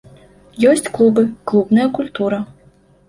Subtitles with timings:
[0.69, 2.41] Ёсць клубы, клубная культура.